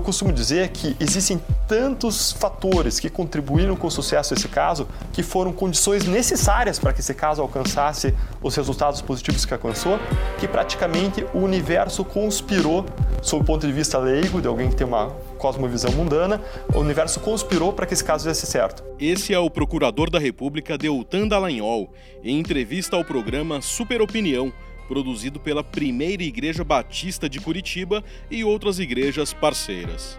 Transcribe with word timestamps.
Eu 0.00 0.04
costumo 0.04 0.32
dizer 0.32 0.70
que 0.70 0.96
existem 0.98 1.38
tantos 1.68 2.32
fatores 2.32 2.98
que 2.98 3.10
contribuíram 3.10 3.76
com 3.76 3.86
o 3.86 3.90
sucesso 3.90 4.34
desse 4.34 4.48
caso 4.48 4.88
que 5.12 5.22
foram 5.22 5.52
condições 5.52 6.06
necessárias 6.06 6.78
para 6.78 6.94
que 6.94 7.00
esse 7.00 7.12
caso 7.12 7.42
alcançasse 7.42 8.14
os 8.42 8.56
resultados 8.56 9.02
positivos 9.02 9.44
que 9.44 9.52
alcançou, 9.52 10.00
que 10.38 10.48
praticamente 10.48 11.26
o 11.34 11.40
universo 11.40 12.02
conspirou, 12.02 12.86
sob 13.20 13.42
o 13.42 13.44
ponto 13.44 13.66
de 13.66 13.72
vista 13.74 13.98
leigo, 13.98 14.40
de 14.40 14.48
alguém 14.48 14.70
que 14.70 14.74
tem 14.74 14.86
uma 14.86 15.10
cosmovisão 15.36 15.92
mundana, 15.92 16.40
o 16.74 16.78
universo 16.78 17.20
conspirou 17.20 17.74
para 17.74 17.84
que 17.84 17.92
esse 17.92 18.02
caso 18.02 18.26
desse 18.26 18.46
certo. 18.46 18.82
Esse 18.98 19.34
é 19.34 19.38
o 19.38 19.50
procurador 19.50 20.08
da 20.08 20.18
República 20.18 20.78
Deltan 20.78 21.28
Dallagnol, 21.28 21.92
em 22.24 22.40
entrevista 22.40 22.96
ao 22.96 23.04
programa 23.04 23.60
Super 23.60 24.00
Opinião 24.00 24.50
produzido 24.90 25.38
pela 25.38 25.62
Primeira 25.62 26.24
Igreja 26.24 26.64
Batista 26.64 27.28
de 27.28 27.38
Curitiba 27.38 28.02
e 28.28 28.42
outras 28.42 28.80
igrejas 28.80 29.32
parceiras. 29.32 30.18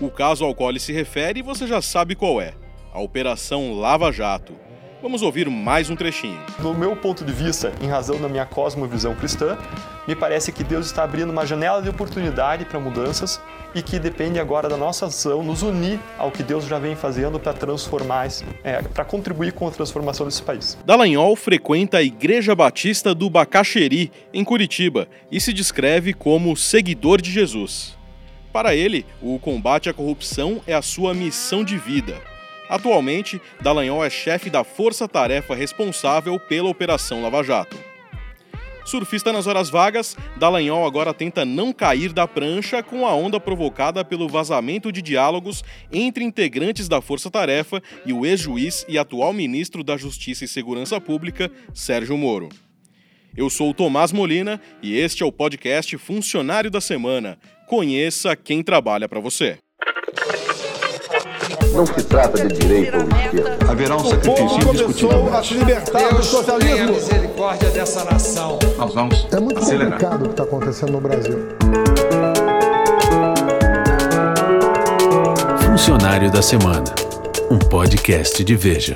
O 0.00 0.08
caso 0.08 0.44
ao 0.44 0.54
qual 0.54 0.70
ele 0.70 0.78
se 0.78 0.92
refere 0.92 1.42
você 1.42 1.66
já 1.66 1.82
sabe 1.82 2.14
qual 2.14 2.40
é: 2.40 2.54
a 2.92 3.00
Operação 3.00 3.72
Lava 3.72 4.12
Jato. 4.12 4.54
Vamos 5.04 5.20
ouvir 5.20 5.50
mais 5.50 5.90
um 5.90 5.96
trechinho. 5.96 6.40
Do 6.60 6.72
meu 6.72 6.96
ponto 6.96 7.26
de 7.26 7.30
vista, 7.30 7.74
em 7.82 7.86
razão 7.86 8.18
da 8.18 8.26
minha 8.26 8.46
cosmovisão 8.46 9.14
cristã, 9.14 9.58
me 10.08 10.16
parece 10.16 10.50
que 10.50 10.64
Deus 10.64 10.86
está 10.86 11.04
abrindo 11.04 11.28
uma 11.28 11.44
janela 11.44 11.82
de 11.82 11.90
oportunidade 11.90 12.64
para 12.64 12.80
mudanças 12.80 13.38
e 13.74 13.82
que 13.82 13.98
depende 13.98 14.40
agora 14.40 14.66
da 14.66 14.78
nossa 14.78 15.04
ação, 15.04 15.42
nos 15.42 15.60
unir 15.60 16.00
ao 16.16 16.30
que 16.30 16.42
Deus 16.42 16.64
já 16.64 16.78
vem 16.78 16.96
fazendo 16.96 17.38
para 17.38 17.52
transformar, 17.52 18.28
é, 18.64 18.80
para 18.80 19.04
contribuir 19.04 19.52
com 19.52 19.68
a 19.68 19.70
transformação 19.70 20.24
desse 20.24 20.42
país. 20.42 20.78
Dallagnol 20.86 21.36
frequenta 21.36 21.98
a 21.98 22.02
Igreja 22.02 22.54
Batista 22.54 23.14
do 23.14 23.28
Bacaxeri, 23.28 24.10
em 24.32 24.42
Curitiba, 24.42 25.06
e 25.30 25.38
se 25.38 25.52
descreve 25.52 26.14
como 26.14 26.56
seguidor 26.56 27.20
de 27.20 27.30
Jesus. 27.30 27.94
Para 28.50 28.74
ele, 28.74 29.04
o 29.20 29.38
combate 29.38 29.90
à 29.90 29.92
corrupção 29.92 30.62
é 30.66 30.72
a 30.72 30.80
sua 30.80 31.12
missão 31.12 31.62
de 31.62 31.76
vida. 31.76 32.33
Atualmente, 32.68 33.40
Dallagnol 33.60 34.04
é 34.04 34.10
chefe 34.10 34.48
da 34.48 34.64
força-tarefa 34.64 35.54
responsável 35.54 36.38
pela 36.40 36.68
Operação 36.68 37.22
Lava 37.22 37.42
Jato. 37.42 37.76
Surfista 38.84 39.32
nas 39.32 39.46
horas 39.46 39.70
vagas, 39.70 40.14
Dallagnol 40.36 40.86
agora 40.86 41.14
tenta 41.14 41.44
não 41.44 41.72
cair 41.72 42.12
da 42.12 42.28
prancha 42.28 42.82
com 42.82 43.06
a 43.06 43.14
onda 43.14 43.40
provocada 43.40 44.04
pelo 44.04 44.28
vazamento 44.28 44.92
de 44.92 45.00
diálogos 45.00 45.64
entre 45.90 46.22
integrantes 46.22 46.86
da 46.86 47.00
Força 47.00 47.30
Tarefa 47.30 47.82
e 48.04 48.12
o 48.12 48.26
ex-juiz 48.26 48.84
e 48.86 48.98
atual 48.98 49.32
ministro 49.32 49.82
da 49.82 49.96
Justiça 49.96 50.44
e 50.44 50.48
Segurança 50.48 51.00
Pública, 51.00 51.50
Sérgio 51.72 52.16
Moro. 52.18 52.50
Eu 53.34 53.48
sou 53.48 53.70
o 53.70 53.74
Tomás 53.74 54.12
Molina 54.12 54.60
e 54.82 54.96
este 54.96 55.22
é 55.22 55.26
o 55.26 55.32
podcast 55.32 55.96
Funcionário 55.96 56.70
da 56.70 56.80
Semana. 56.80 57.38
Conheça 57.66 58.36
quem 58.36 58.62
trabalha 58.62 59.08
para 59.08 59.18
você. 59.18 59.63
Não 61.72 61.86
se 61.86 62.02
trata 62.04 62.46
de 62.46 62.54
direita 62.56 62.98
ou 62.98 63.04
esquerda. 63.04 63.58
Haverá 63.70 63.96
um 63.96 64.04
sacrifício 64.04 64.68
indiscutível. 64.68 65.34
a 65.34 65.42
se 65.42 65.54
libertar 65.54 65.98
Deus 65.98 66.16
do 66.16 66.22
socialismo. 66.24 66.92
misericórdia 66.92 67.70
dessa 67.70 68.04
nação. 68.04 68.58
Nós 68.78 68.94
vamos 68.94 69.26
É 69.32 69.40
muito 69.40 69.58
acelerar. 69.60 69.92
complicado 69.92 70.20
o 70.20 70.24
que 70.24 70.30
está 70.30 70.42
acontecendo 70.44 70.92
no 70.92 71.00
Brasil. 71.00 71.38
Funcionário 75.66 76.30
da 76.30 76.40
Semana, 76.42 76.84
um 77.50 77.58
podcast 77.58 78.42
de 78.44 78.54
Veja. 78.54 78.94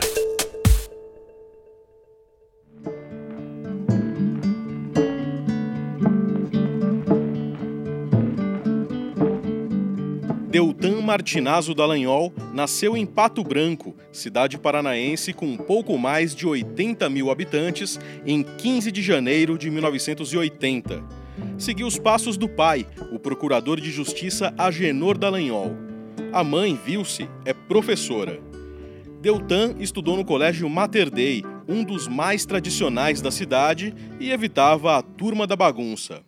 Deltan 10.49 11.03
Martinazzo 11.03 11.75
Dallagnol 11.75 12.33
nasceu 12.55 12.97
em 12.97 13.05
Pato 13.05 13.45
Branco, 13.45 13.95
cidade 14.11 14.57
paranaense 14.57 15.35
com 15.35 15.55
pouco 15.59 15.99
mais 15.99 16.35
de 16.35 16.47
80 16.47 17.07
mil 17.11 17.31
habitantes, 17.31 18.01
em 18.25 18.43
15 18.43 18.91
de 18.91 19.03
janeiro 19.03 19.59
de 19.59 19.71
1980. 19.71 21.05
Seguiu 21.59 21.87
os 21.87 21.99
passos 21.99 22.39
do 22.39 22.49
pai, 22.49 22.87
o 23.13 23.19
procurador 23.19 23.79
de 23.79 23.91
justiça 23.91 24.55
Agenor 24.57 25.19
Dallagnol. 25.19 25.77
A 26.33 26.43
mãe, 26.43 26.81
Vilce, 26.83 27.29
é 27.45 27.53
professora. 27.53 28.41
Deltan 29.21 29.75
estudou 29.79 30.17
no 30.17 30.25
colégio 30.25 30.67
Mater 30.71 31.11
Dei, 31.11 31.45
um 31.69 31.85
dos 31.85 32.09
mais 32.09 32.47
tradicionais 32.47 33.21
da 33.21 33.31
cidade, 33.31 33.95
e 34.19 34.31
evitava 34.31 34.97
a 34.97 35.03
turma 35.03 35.47
da 35.47 35.55
bagunça. 35.55 36.23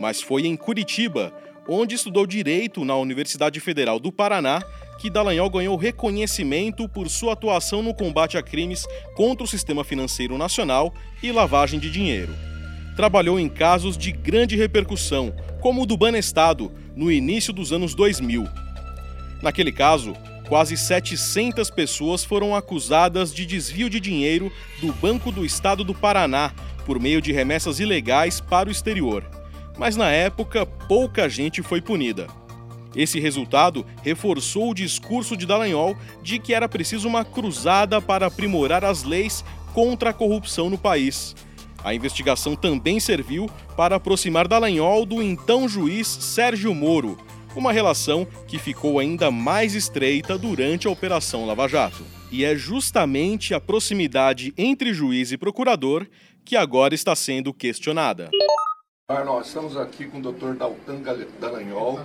Mas 0.00 0.22
foi 0.22 0.46
em 0.46 0.56
Curitiba, 0.56 1.30
onde 1.72 1.94
estudou 1.94 2.26
direito 2.26 2.84
na 2.84 2.96
Universidade 2.96 3.60
Federal 3.60 4.00
do 4.00 4.10
Paraná, 4.10 4.60
que 4.98 5.08
Dallagnol 5.08 5.48
ganhou 5.48 5.76
reconhecimento 5.76 6.88
por 6.88 7.08
sua 7.08 7.34
atuação 7.34 7.80
no 7.80 7.94
combate 7.94 8.36
a 8.36 8.42
crimes 8.42 8.84
contra 9.14 9.44
o 9.44 9.46
sistema 9.46 9.84
financeiro 9.84 10.36
nacional 10.36 10.92
e 11.22 11.30
lavagem 11.30 11.78
de 11.78 11.88
dinheiro. 11.88 12.34
Trabalhou 12.96 13.38
em 13.38 13.48
casos 13.48 13.96
de 13.96 14.10
grande 14.10 14.56
repercussão, 14.56 15.32
como 15.60 15.82
o 15.82 15.86
do 15.86 15.96
Banestado, 15.96 16.72
no 16.96 17.10
início 17.10 17.52
dos 17.52 17.72
anos 17.72 17.94
2000. 17.94 18.48
Naquele 19.40 19.70
caso, 19.70 20.14
quase 20.48 20.76
700 20.76 21.70
pessoas 21.70 22.24
foram 22.24 22.52
acusadas 22.52 23.32
de 23.32 23.46
desvio 23.46 23.88
de 23.88 24.00
dinheiro 24.00 24.52
do 24.80 24.92
Banco 24.94 25.30
do 25.30 25.46
Estado 25.46 25.84
do 25.84 25.94
Paraná 25.94 26.52
por 26.84 26.98
meio 26.98 27.22
de 27.22 27.30
remessas 27.30 27.78
ilegais 27.78 28.40
para 28.40 28.68
o 28.68 28.72
exterior. 28.72 29.39
Mas 29.80 29.96
na 29.96 30.10
época, 30.10 30.66
pouca 30.66 31.26
gente 31.26 31.62
foi 31.62 31.80
punida. 31.80 32.26
Esse 32.94 33.18
resultado 33.18 33.86
reforçou 34.02 34.70
o 34.70 34.74
discurso 34.74 35.34
de 35.34 35.46
Dallagnol 35.46 35.96
de 36.22 36.38
que 36.38 36.52
era 36.52 36.68
preciso 36.68 37.08
uma 37.08 37.24
cruzada 37.24 37.98
para 37.98 38.26
aprimorar 38.26 38.84
as 38.84 39.04
leis 39.04 39.42
contra 39.72 40.10
a 40.10 40.12
corrupção 40.12 40.68
no 40.68 40.76
país. 40.76 41.34
A 41.82 41.94
investigação 41.94 42.54
também 42.54 43.00
serviu 43.00 43.48
para 43.74 43.96
aproximar 43.96 44.46
Dallagnol 44.46 45.06
do 45.06 45.22
então 45.22 45.66
juiz 45.66 46.06
Sérgio 46.06 46.74
Moro, 46.74 47.16
uma 47.56 47.72
relação 47.72 48.28
que 48.46 48.58
ficou 48.58 48.98
ainda 48.98 49.30
mais 49.30 49.74
estreita 49.74 50.36
durante 50.36 50.88
a 50.88 50.90
Operação 50.90 51.46
Lava 51.46 51.66
Jato. 51.66 52.04
E 52.30 52.44
é 52.44 52.54
justamente 52.54 53.54
a 53.54 53.60
proximidade 53.60 54.52
entre 54.58 54.92
juiz 54.92 55.32
e 55.32 55.38
procurador 55.38 56.06
que 56.44 56.54
agora 56.54 56.94
está 56.94 57.16
sendo 57.16 57.54
questionada. 57.54 58.28
Nós 59.10 59.48
estamos 59.48 59.76
aqui 59.76 60.06
com 60.06 60.18
o 60.18 60.22
Dr. 60.22 60.54
Daltan 60.54 61.02
Dallagnol 61.40 61.98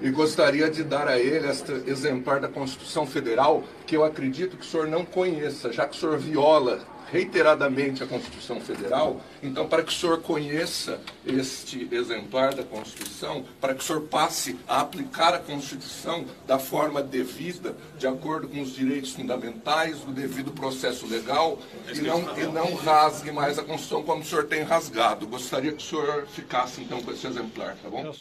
e 0.00 0.08
gostaria 0.08 0.70
de 0.70 0.84
dar 0.84 1.08
a 1.08 1.18
ele 1.18 1.48
este 1.48 1.72
exemplar 1.84 2.38
da 2.38 2.46
Constituição 2.46 3.04
Federal 3.04 3.64
que 3.84 3.96
eu 3.96 4.04
acredito 4.04 4.56
que 4.56 4.62
o 4.62 4.64
senhor 4.64 4.86
não 4.86 5.04
conheça, 5.04 5.72
já 5.72 5.84
que 5.84 5.96
o 5.96 6.00
senhor 6.00 6.16
viola 6.16 6.78
reiteradamente 7.14 8.02
a 8.02 8.06
Constituição 8.08 8.60
Federal. 8.60 9.20
Então, 9.40 9.68
para 9.68 9.84
que 9.84 9.92
o 9.92 9.94
senhor 9.94 10.20
conheça 10.20 11.00
este 11.24 11.88
exemplar 11.92 12.52
da 12.52 12.64
Constituição, 12.64 13.44
para 13.60 13.72
que 13.72 13.80
o 13.80 13.86
senhor 13.86 14.02
passe 14.02 14.58
a 14.66 14.80
aplicar 14.80 15.32
a 15.32 15.38
Constituição 15.38 16.24
da 16.44 16.58
forma 16.58 17.00
devida, 17.00 17.76
de 17.96 18.08
acordo 18.08 18.48
com 18.48 18.60
os 18.60 18.74
direitos 18.74 19.12
fundamentais, 19.12 20.00
do 20.00 20.10
devido 20.10 20.50
processo 20.50 21.06
legal, 21.06 21.56
e 21.94 22.00
não, 22.00 22.36
e 22.36 22.46
não 22.46 22.74
rasgue 22.74 23.30
mais 23.30 23.60
a 23.60 23.62
Constituição 23.62 24.02
como 24.02 24.22
o 24.22 24.24
senhor 24.24 24.46
tem 24.46 24.64
rasgado. 24.64 25.24
Gostaria 25.28 25.70
que 25.70 25.84
o 25.84 25.86
senhor 25.86 26.26
ficasse, 26.26 26.80
então, 26.80 27.00
com 27.00 27.12
esse 27.12 27.28
exemplar, 27.28 27.76
tá 27.80 27.88
bom? 27.88 28.12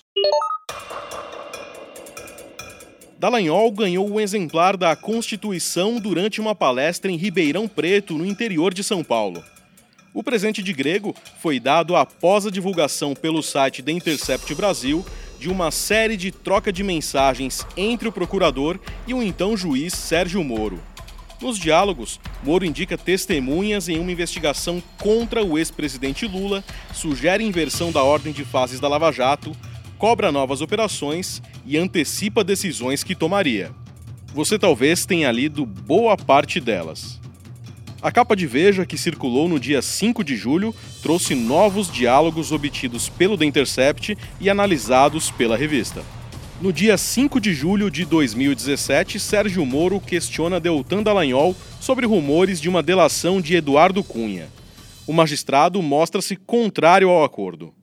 Dallagnol 3.23 3.72
ganhou 3.72 4.11
um 4.11 4.19
exemplar 4.19 4.75
da 4.75 4.94
Constituição 4.97 5.97
durante 5.97 6.41
uma 6.41 6.53
palestra 6.53 7.09
em 7.09 7.16
Ribeirão 7.16 7.69
Preto, 7.69 8.17
no 8.17 8.25
interior 8.25 8.73
de 8.73 8.84
São 8.84 9.01
Paulo. 9.01 9.41
O 10.13 10.22
presente 10.22 10.61
de 10.61 10.73
grego 10.73 11.16
foi 11.39 11.57
dado 11.57 11.95
após 11.95 12.45
a 12.45 12.51
divulgação 12.51 13.14
pelo 13.14 13.41
site 13.41 13.81
The 13.81 13.93
Intercept 13.93 14.53
Brasil 14.55 15.05
de 15.40 15.49
uma 15.49 15.72
série 15.72 16.17
de 16.17 16.34
troca 16.34 16.70
de 16.70 16.84
mensagens 16.84 17.66
entre 17.78 18.09
o 18.09 18.11
procurador 18.11 18.78
e 19.08 19.14
o 19.14 19.23
então 19.23 19.55
juiz 19.55 19.93
Sérgio 19.93 20.43
Moro. 20.43 20.84
Nos 21.40 21.58
diálogos, 21.58 22.19
Moro 22.43 22.66
indica 22.66 22.97
testemunhas 22.97 23.87
em 23.87 23.99
uma 23.99 24.11
investigação 24.11 24.84
contra 24.99 25.41
o 25.41 25.58
ex-presidente 25.58 26.28
Lula, 26.28 26.61
sugere 26.93 27.41
inversão 27.41 27.90
da 27.90 28.03
ordem 28.03 28.34
de 28.34 28.43
fases 28.43 28.81
da 28.81 28.90
Lava 28.90 29.14
Jato, 29.14 29.55
cobra 30.03 30.34
novas 30.34 30.59
operações 30.59 31.41
e 31.66 31.78
antecipa 31.78 32.44
decisões 32.44 33.05
que 33.05 33.16
tomaria. 33.16 33.72
Você 34.34 34.59
talvez 34.59 35.05
tenha 35.05 35.32
lido 35.32 35.66
boa 35.66 36.17
parte 36.17 36.59
delas. 36.59 37.22
A 38.02 38.11
capa 38.11 38.35
de 38.35 38.46
Veja, 38.46 38.85
que 38.85 38.97
circulou 38.97 39.47
no 39.47 39.58
dia 39.58 39.82
5 39.82 40.22
de 40.22 40.35
julho, 40.35 40.76
trouxe 41.02 41.35
novos 41.35 41.90
diálogos 41.90 42.52
obtidos 42.52 43.08
pelo 43.08 43.38
The 43.38 43.46
Intercept 43.46 44.17
e 44.41 44.50
analisados 44.50 45.32
pela 45.32 45.55
revista. 45.55 46.03
No 46.61 46.73
dia 46.73 46.97
5 46.97 47.40
de 47.40 47.53
julho 47.53 47.90
de 47.90 48.03
2017, 48.03 49.22
Sérgio 49.22 49.66
Moro 49.66 50.02
questiona 50.02 50.59
Deltan 50.59 51.02
Dallagnol 51.02 51.55
sobre 51.79 52.05
rumores 52.05 52.59
de 52.59 52.67
uma 52.67 52.84
delação 52.84 53.40
de 53.40 53.55
Eduardo 53.55 54.03
Cunha. 54.03 54.50
O 55.08 55.14
magistrado 55.14 55.82
mostra-se 55.82 56.35
contrário 56.35 57.08
ao 57.08 57.23
acordo. 57.23 57.73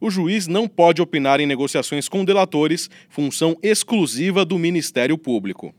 O 0.00 0.10
juiz 0.10 0.46
não 0.46 0.68
pode 0.68 1.02
opinar 1.02 1.40
em 1.40 1.46
negociações 1.46 2.08
com 2.08 2.24
delatores, 2.24 2.88
função 3.08 3.56
exclusiva 3.62 4.44
do 4.44 4.58
Ministério 4.58 5.18
Público. 5.18 5.74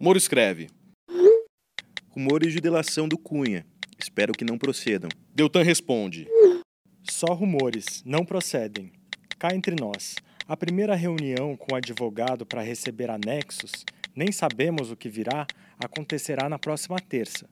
Moro 0.00 0.16
escreve. 0.16 0.68
Rumores 2.08 2.52
de 2.52 2.60
delação 2.60 3.06
do 3.06 3.18
Cunha. 3.18 3.66
Espero 3.98 4.32
que 4.32 4.44
não 4.44 4.56
procedam. 4.56 5.10
Deltan 5.34 5.62
responde. 5.62 6.26
Só 7.02 7.34
rumores, 7.34 8.02
não 8.04 8.24
procedem. 8.24 8.90
Cá 9.38 9.54
entre 9.54 9.74
nós, 9.78 10.16
a 10.46 10.56
primeira 10.56 10.94
reunião 10.94 11.56
com 11.56 11.74
o 11.74 11.76
advogado 11.76 12.46
para 12.46 12.62
receber 12.62 13.10
anexos, 13.10 13.84
nem 14.14 14.32
sabemos 14.32 14.90
o 14.90 14.96
que 14.96 15.08
virá, 15.08 15.46
acontecerá 15.78 16.48
na 16.48 16.58
próxima 16.58 16.98
terça. 16.98 17.48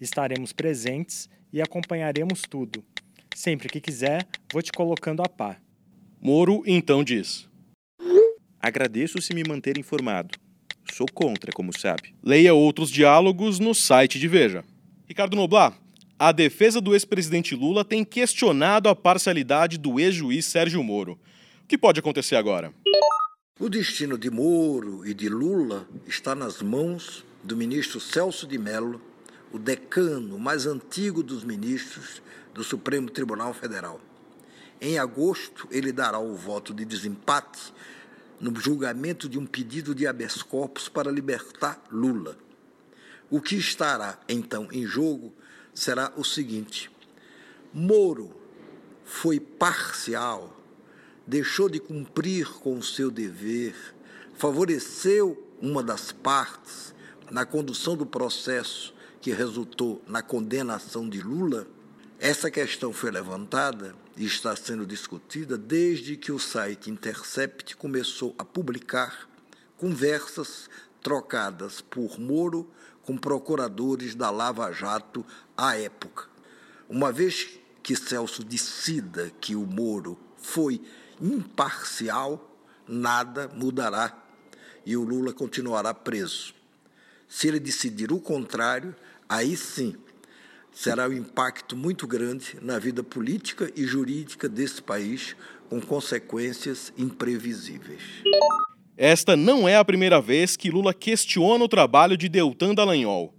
Estaremos 0.00 0.52
presentes 0.52 1.28
e 1.52 1.62
acompanharemos 1.62 2.42
tudo. 2.42 2.84
Sempre 3.34 3.68
que 3.68 3.80
quiser, 3.80 4.26
vou 4.52 4.62
te 4.62 4.70
colocando 4.70 5.20
a 5.20 5.28
par. 5.28 5.60
Moro 6.22 6.62
então 6.64 7.02
diz: 7.02 7.48
Agradeço 8.60 9.20
se 9.20 9.34
me 9.34 9.42
manter 9.46 9.76
informado. 9.76 10.38
Sou 10.92 11.06
contra, 11.12 11.50
como 11.52 11.76
sabe. 11.76 12.14
Leia 12.22 12.54
outros 12.54 12.88
diálogos 12.88 13.58
no 13.58 13.74
site 13.74 14.20
de 14.20 14.28
Veja. 14.28 14.64
Ricardo 15.06 15.34
Noblar, 15.34 15.76
a 16.16 16.30
defesa 16.30 16.80
do 16.80 16.94
ex-presidente 16.94 17.56
Lula 17.56 17.84
tem 17.84 18.04
questionado 18.04 18.88
a 18.88 18.94
parcialidade 18.94 19.78
do 19.78 19.98
ex-juiz 19.98 20.46
Sérgio 20.46 20.82
Moro. 20.84 21.18
O 21.64 21.66
que 21.66 21.76
pode 21.76 21.98
acontecer 21.98 22.36
agora? 22.36 22.72
O 23.58 23.68
destino 23.68 24.16
de 24.16 24.30
Moro 24.30 25.04
e 25.06 25.12
de 25.12 25.28
Lula 25.28 25.88
está 26.06 26.34
nas 26.36 26.62
mãos 26.62 27.24
do 27.42 27.56
ministro 27.56 27.98
Celso 27.98 28.46
de 28.46 28.58
Mello, 28.58 29.00
o 29.52 29.58
decano 29.58 30.38
mais 30.38 30.66
antigo 30.66 31.22
dos 31.22 31.42
ministros 31.42 32.22
do 32.54 32.64
Supremo 32.64 33.10
Tribunal 33.10 33.52
Federal. 33.52 34.00
Em 34.80 34.98
agosto, 34.98 35.68
ele 35.70 35.92
dará 35.92 36.18
o 36.18 36.34
voto 36.34 36.72
de 36.72 36.84
desempate 36.84 37.72
no 38.40 38.54
julgamento 38.58 39.28
de 39.28 39.38
um 39.38 39.46
pedido 39.46 39.94
de 39.94 40.06
habeas 40.06 40.42
corpus 40.42 40.88
para 40.88 41.10
libertar 41.10 41.82
Lula. 41.90 42.36
O 43.30 43.40
que 43.40 43.56
estará 43.56 44.18
então 44.28 44.68
em 44.70 44.86
jogo 44.86 45.34
será 45.74 46.12
o 46.16 46.24
seguinte: 46.24 46.90
Moro 47.72 48.34
foi 49.04 49.40
parcial, 49.40 50.60
deixou 51.26 51.68
de 51.68 51.80
cumprir 51.80 52.46
com 52.60 52.78
o 52.78 52.82
seu 52.82 53.10
dever, 53.10 53.74
favoreceu 54.36 55.42
uma 55.60 55.82
das 55.82 56.12
partes 56.12 56.94
na 57.30 57.44
condução 57.44 57.96
do 57.96 58.04
processo 58.04 58.94
que 59.20 59.32
resultou 59.32 60.02
na 60.06 60.22
condenação 60.22 61.08
de 61.08 61.20
Lula. 61.20 61.66
Essa 62.18 62.50
questão 62.50 62.92
foi 62.92 63.10
levantada 63.10 63.94
e 64.16 64.24
está 64.24 64.54
sendo 64.54 64.86
discutida 64.86 65.58
desde 65.58 66.16
que 66.16 66.30
o 66.30 66.38
site 66.38 66.90
Intercept 66.90 67.76
começou 67.76 68.34
a 68.38 68.44
publicar 68.44 69.28
conversas 69.76 70.70
trocadas 71.02 71.80
por 71.80 72.18
Moro 72.18 72.70
com 73.02 73.18
procuradores 73.18 74.14
da 74.14 74.30
Lava 74.30 74.72
Jato 74.72 75.26
à 75.56 75.76
época. 75.76 76.26
Uma 76.88 77.12
vez 77.12 77.58
que 77.82 77.96
Celso 77.96 78.44
decida 78.44 79.30
que 79.40 79.56
o 79.56 79.66
Moro 79.66 80.18
foi 80.38 80.80
imparcial, 81.20 82.58
nada 82.86 83.48
mudará 83.48 84.16
e 84.86 84.96
o 84.96 85.02
Lula 85.02 85.32
continuará 85.32 85.92
preso. 85.92 86.54
Se 87.28 87.48
ele 87.48 87.58
decidir 87.58 88.12
o 88.12 88.20
contrário, 88.20 88.94
aí 89.28 89.56
sim 89.56 89.96
será 90.74 91.08
um 91.08 91.12
impacto 91.12 91.76
muito 91.76 92.06
grande 92.06 92.56
na 92.60 92.78
vida 92.78 93.02
política 93.02 93.70
e 93.76 93.84
jurídica 93.84 94.48
desse 94.48 94.82
país, 94.82 95.36
com 95.70 95.80
consequências 95.80 96.92
imprevisíveis. 96.98 98.02
Esta 98.96 99.36
não 99.36 99.68
é 99.68 99.76
a 99.76 99.84
primeira 99.84 100.20
vez 100.20 100.56
que 100.56 100.70
Lula 100.70 100.92
questiona 100.92 101.64
o 101.64 101.68
trabalho 101.68 102.16
de 102.16 102.28
Deltan 102.28 102.74
Dallagnol. 102.74 103.34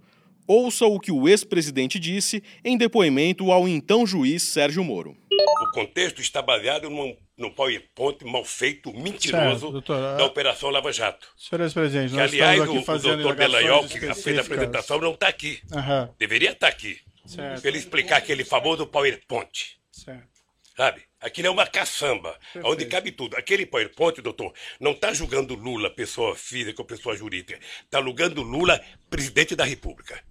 Ouça 0.46 0.86
o 0.86 1.00
que 1.00 1.10
o 1.10 1.28
ex-presidente 1.28 1.98
disse 1.98 2.42
em 2.64 2.76
depoimento 2.76 3.50
ao 3.50 3.66
então 3.66 4.06
juiz 4.06 4.42
Sérgio 4.42 4.84
Moro. 4.84 5.16
O 5.62 5.72
contexto 5.72 6.20
está 6.20 6.40
baseado 6.40 6.88
num, 6.88 7.16
num 7.36 7.50
PowerPoint 7.50 8.24
mal 8.24 8.44
feito, 8.44 8.92
mentiroso, 8.92 9.60
certo, 9.60 9.72
doutor, 9.72 10.16
da 10.16 10.24
Operação 10.24 10.70
Lava 10.70 10.92
Jato. 10.92 11.28
Senhor 11.36 11.62
ex-presidente, 11.62 12.14
nós 12.14 12.30
aliás, 12.30 12.60
o, 12.60 12.78
o 12.78 12.98
doutor 12.98 13.34
Dallagnol, 13.34 13.88
que 13.88 14.14
fez 14.14 14.38
a 14.38 14.42
apresentação, 14.42 15.00
não 15.00 15.12
está 15.12 15.28
aqui. 15.28 15.58
Uhum. 15.72 16.08
Deveria 16.18 16.52
estar 16.52 16.68
aqui. 16.68 17.00
Certo. 17.26 17.60
Para 17.60 17.68
ele 17.68 17.78
explicar 17.78 18.16
aquele 18.18 18.44
famoso 18.44 18.86
PowerPoint. 18.86 19.78
Certo. 19.90 20.36
Sabe? 20.76 21.02
Aquilo 21.20 21.48
é 21.48 21.50
uma 21.50 21.66
caçamba, 21.66 22.38
Perfeito. 22.52 22.68
onde 22.68 22.86
cabe 22.86 23.10
tudo. 23.10 23.36
Aquele 23.36 23.64
PowerPoint, 23.64 24.20
doutor, 24.20 24.52
não 24.78 24.92
está 24.92 25.12
julgando 25.12 25.54
Lula, 25.54 25.90
pessoa 25.90 26.36
física 26.36 26.82
ou 26.82 26.86
pessoa 26.86 27.16
jurídica. 27.16 27.58
Está 27.82 28.02
julgando 28.02 28.42
Lula, 28.42 28.80
presidente 29.08 29.56
da 29.56 29.64
República. 29.64 30.22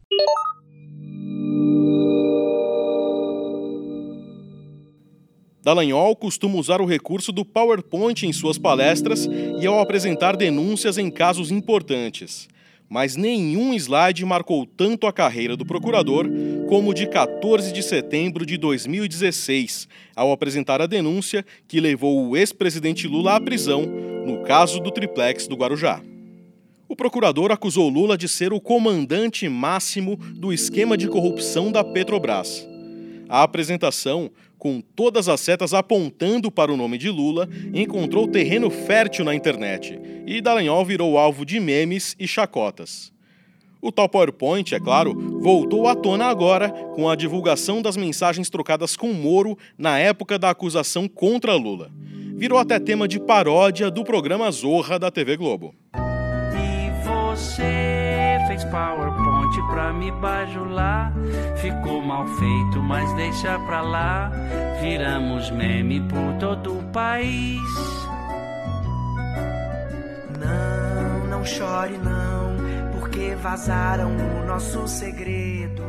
Dallagnol 5.63 6.15
costuma 6.15 6.59
usar 6.59 6.79
o 6.79 6.85
recurso 6.85 7.31
do 7.31 7.43
PowerPoint 7.43 8.27
em 8.27 8.31
suas 8.31 8.59
palestras 8.59 9.25
e 9.25 9.65
ao 9.65 9.79
apresentar 9.79 10.37
denúncias 10.37 10.99
em 10.99 11.09
casos 11.09 11.49
importantes 11.49 12.47
mas 12.89 13.15
nenhum 13.15 13.73
slide 13.73 14.23
marcou 14.25 14.65
tanto 14.65 15.07
a 15.07 15.13
carreira 15.13 15.57
do 15.57 15.65
procurador 15.65 16.27
como 16.67 16.93
de 16.93 17.07
14 17.07 17.71
de 17.71 17.83
setembro 17.83 18.45
de 18.45 18.57
2016, 18.57 19.87
ao 20.15 20.31
apresentar 20.31 20.81
a 20.81 20.87
denúncia 20.87 21.45
que 21.67 21.79
levou 21.79 22.27
o 22.27 22.35
ex-presidente 22.37 23.07
Lula 23.07 23.35
à 23.35 23.41
prisão 23.41 23.85
no 24.25 24.43
caso 24.43 24.79
do 24.79 24.91
triplex 24.91 25.47
do 25.47 25.55
Guarujá. 25.55 26.01
O 26.87 26.95
procurador 26.95 27.51
acusou 27.51 27.89
Lula 27.89 28.17
de 28.17 28.27
ser 28.27 28.53
o 28.53 28.61
comandante 28.61 29.47
máximo 29.49 30.15
do 30.15 30.51
esquema 30.51 30.97
de 30.97 31.07
corrupção 31.07 31.71
da 31.71 31.83
Petrobras. 31.83 32.67
A 33.27 33.43
apresentação 33.43 34.31
com 34.65 34.81
todas 34.81 35.29
as 35.29 35.41
setas 35.41 35.75
apontando 35.75 36.49
para 36.49 36.73
o 36.73 36.77
nome 36.77 36.97
de 36.97 37.07
Lula, 37.07 37.47
encontrou 37.71 38.27
terreno 38.27 38.71
fértil 38.71 39.23
na 39.23 39.35
internet 39.35 39.99
e 40.25 40.41
Dallagnol 40.41 40.83
virou 40.83 41.19
alvo 41.19 41.45
de 41.45 41.59
memes 41.59 42.15
e 42.19 42.27
chacotas. 42.27 43.13
O 43.85 43.91
tal 43.91 44.09
PowerPoint, 44.09 44.73
é 44.73 44.79
claro, 44.79 45.13
voltou 45.39 45.87
à 45.87 45.93
tona 45.93 46.25
agora 46.25 46.71
com 46.95 47.07
a 47.07 47.15
divulgação 47.15 47.83
das 47.83 47.95
mensagens 47.95 48.49
trocadas 48.49 48.97
com 48.97 49.13
Moro 49.13 49.55
na 49.77 49.99
época 49.99 50.39
da 50.39 50.49
acusação 50.49 51.07
contra 51.07 51.53
Lula. 51.53 51.91
Virou 52.35 52.57
até 52.57 52.79
tema 52.79 53.07
de 53.07 53.19
paródia 53.19 53.91
do 53.91 54.03
programa 54.03 54.49
Zorra 54.49 54.97
da 54.97 55.11
TV 55.11 55.37
Globo. 55.37 55.75
E 55.93 57.05
você 57.05 58.39
fez 58.47 58.63
PowerPoint 58.63 59.55
pra 59.69 59.93
me 59.93 60.11
bajular. 60.13 61.13
Ficou 61.61 62.01
mal 62.01 62.25
feito, 62.25 62.81
mas 62.81 63.13
deixa 63.13 63.59
pra 63.67 63.81
lá. 63.81 64.31
Viramos 64.81 65.51
meme 65.51 66.01
por 66.01 66.33
todo 66.39 66.79
o 66.79 66.83
país. 66.85 67.61
Não, 70.39 71.27
não 71.29 71.45
chore 71.45 71.99
não, 71.99 72.44
porque 73.15 73.33
vazaram 73.35 74.11
o 74.11 74.45
nosso 74.45 74.85
segredo. 74.89 75.83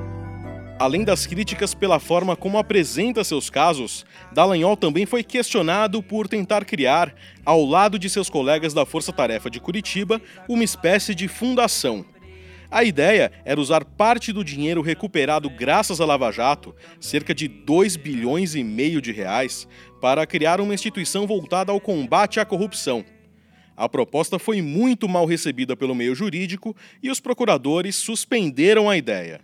Além 0.78 1.02
das 1.02 1.26
críticas 1.26 1.74
pela 1.74 1.98
forma 1.98 2.36
como 2.36 2.56
apresenta 2.56 3.24
seus 3.24 3.50
casos, 3.50 4.06
Dallagnol 4.32 4.76
também 4.76 5.06
foi 5.06 5.24
questionado 5.24 6.00
por 6.02 6.28
tentar 6.28 6.64
criar, 6.64 7.12
ao 7.44 7.64
lado 7.64 7.98
de 7.98 8.08
seus 8.08 8.30
colegas 8.30 8.72
da 8.72 8.86
Força 8.86 9.12
Tarefa 9.12 9.50
de 9.50 9.58
Curitiba, 9.58 10.20
uma 10.48 10.62
espécie 10.62 11.16
de 11.16 11.26
fundação 11.26 12.04
a 12.70 12.82
ideia 12.82 13.30
era 13.44 13.60
usar 13.60 13.84
parte 13.84 14.32
do 14.32 14.44
dinheiro 14.44 14.82
recuperado 14.82 15.48
graças 15.48 16.00
à 16.00 16.04
Lava 16.04 16.30
Jato, 16.32 16.74
cerca 17.00 17.34
de 17.34 17.46
2 17.46 17.96
bilhões 17.96 18.54
e 18.54 18.64
meio 18.64 19.00
de 19.00 19.12
reais, 19.12 19.68
para 20.00 20.26
criar 20.26 20.60
uma 20.60 20.74
instituição 20.74 21.26
voltada 21.26 21.70
ao 21.70 21.80
combate 21.80 22.40
à 22.40 22.44
corrupção. 22.44 23.04
A 23.76 23.88
proposta 23.88 24.38
foi 24.38 24.62
muito 24.62 25.08
mal 25.08 25.26
recebida 25.26 25.76
pelo 25.76 25.94
meio 25.94 26.14
jurídico 26.14 26.74
e 27.02 27.10
os 27.10 27.20
procuradores 27.20 27.96
suspenderam 27.96 28.88
a 28.88 28.96
ideia. 28.96 29.40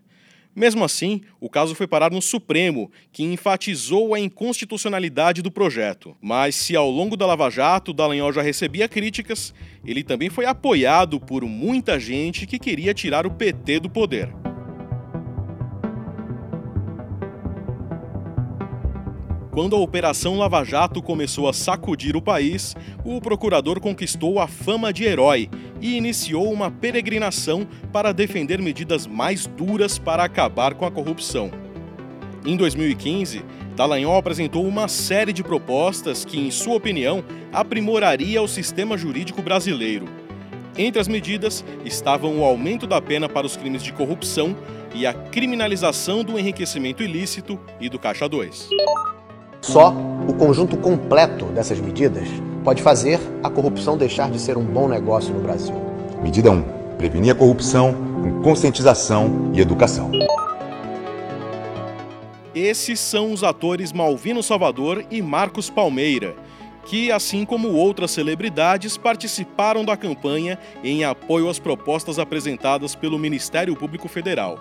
Mesmo 0.55 0.85
assim, 0.85 1.23
o 1.41 1.49
caso 1.49 1.75
foi 1.75 1.87
parar 1.87 2.11
no 2.11 2.21
Supremo, 2.21 2.91
que 3.11 3.23
enfatizou 3.23 4.15
a 4.15 4.21
inconstitucionalidade 4.21 5.41
do 5.41 5.51
projeto. 5.51 6.15
Mas 6.21 6.55
se 6.55 6.77
ao 6.77 6.91
longo 6.91 7.17
da 7.17 7.25
Lava 7.25 7.49
Jato 7.49 7.93
Dallagnol 7.93 8.33
já 8.33 8.43
recebia 8.43 8.89
críticas, 8.89 9.55
ele 9.85 10.05
também 10.05 10.29
foi 10.29 10.45
apoiado 10.45 11.19
por 11.19 11.43
muita 11.45 11.99
gente 11.99 12.47
que 12.47 12.59
queria 12.59 12.93
tirar 12.93 13.27
o 13.27 13.31
PT 13.31 13.81
do 13.81 13.89
poder. 13.89 14.42
Quando 19.53 19.77
a 19.77 19.79
Operação 19.79 20.39
Lava 20.39 20.65
Jato 20.65 21.03
começou 21.03 21.47
a 21.47 21.53
sacudir 21.53 22.17
o 22.17 22.23
país, 22.23 22.75
o 23.05 23.21
procurador 23.21 23.79
conquistou 23.81 24.41
a 24.41 24.49
fama 24.49 24.91
de 24.95 25.05
herói 25.05 25.51
e 25.79 25.95
iniciou 25.95 26.51
uma 26.51 26.71
peregrinação 26.71 27.69
para 27.93 28.13
defender 28.13 28.63
medidas 28.63 29.07
mais 29.07 29.47
duras 29.47 29.99
para 29.99 30.25
acabar 30.25 30.73
com 30.73 30.87
a 30.87 30.91
corrupção. 30.91 31.51
Em 32.47 32.57
2015, 32.57 33.45
Dallagnol 33.77 34.17
apresentou 34.17 34.67
uma 34.67 34.89
série 34.89 35.35
de 35.35 35.45
propostas 35.45 36.25
que, 36.25 36.41
em 36.41 36.51
sua 36.51 36.77
opinião, 36.77 37.23
aprimoraria 37.53 38.41
o 38.41 38.49
sistema 38.49 38.97
jurídico 38.97 39.43
brasileiro. 39.43 40.07
Entre 40.79 40.99
as 40.99 41.07
medidas 41.07 41.63
estavam 41.85 42.39
o 42.39 42.45
aumento 42.45 42.87
da 42.87 43.03
pena 43.03 43.29
para 43.29 43.47
os 43.47 43.55
crimes 43.55 43.83
de 43.83 43.93
corrupção 43.93 44.57
e 44.95 45.07
a 45.07 45.13
criminalização 45.13 46.25
do 46.25 46.39
enriquecimento 46.39 47.03
ilícito 47.03 47.61
e 47.79 47.91
do 47.91 47.99
Caixa 47.99 48.27
2. 48.27 48.71
Só 49.63 49.95
o 50.29 50.35
conjunto 50.35 50.77
completo 50.77 51.45
dessas 51.47 51.79
medidas 51.79 52.29
pode 52.65 52.83
fazer 52.83 53.21
a 53.45 53.49
corrupção 53.49 53.97
deixar 53.97 54.29
de 54.29 54.41
ser 54.41 54.59
um 54.59 54.65
bom 54.65 54.89
negócio 54.89 55.33
no 55.33 55.41
Brasil. 55.41 55.75
Medida 56.21 56.51
1. 56.51 56.63
Prevenir 56.99 57.31
a 57.31 57.35
corrupção 57.35 57.95
com 57.95 58.43
conscientização 58.43 59.53
e 59.55 59.61
educação. 59.61 60.11
Esses 62.53 62.99
são 62.99 63.33
os 63.33 63.45
atores 63.45 63.93
Malvino 63.93 64.43
Salvador 64.43 65.05
e 65.09 65.23
Marcos 65.23 65.71
Palmeira, 65.71 66.35
que, 66.85 67.13
assim 67.13 67.45
como 67.45 67.69
outras 67.69 68.11
celebridades, 68.11 68.97
participaram 68.97 69.85
da 69.85 69.97
campanha 69.97 70.59
em 70.83 71.05
apoio 71.05 71.49
às 71.49 71.61
propostas 71.61 72.19
apresentadas 72.19 72.97
pelo 72.97 73.17
Ministério 73.17 73.77
Público 73.77 74.09
Federal. 74.09 74.59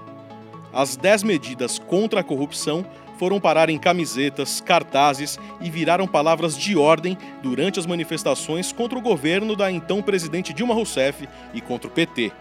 As 0.72 0.96
10 0.96 1.24
medidas 1.24 1.80
contra 1.80 2.22
a 2.22 2.24
corrupção 2.24 2.86
foram 3.22 3.40
parar 3.40 3.70
em 3.70 3.78
camisetas, 3.78 4.60
cartazes 4.62 5.38
e 5.62 5.70
viraram 5.70 6.08
palavras 6.08 6.58
de 6.58 6.76
ordem 6.76 7.16
durante 7.44 7.80
as 7.80 7.86
manifestações 7.86 8.72
contra 8.72 8.98
o 8.98 9.02
governo 9.02 9.56
da 9.56 9.72
então 9.72 10.02
presidente 10.02 10.52
Dilma 10.52 10.74
Rousseff 10.74 11.30
e 11.54 11.62
contra 11.62 11.88
o 11.88 11.92
PT. 11.92 12.32